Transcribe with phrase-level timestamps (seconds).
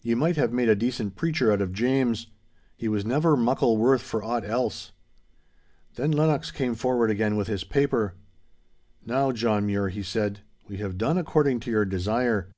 [0.00, 2.28] Ye might have made a decent preacher out of James.
[2.76, 4.92] He was never muckle worth for aught else.'
[5.96, 8.14] Then Lennox came forward again with his paper.
[9.04, 12.52] 'Now, John Mure,' he said, 'we have done according to your desire.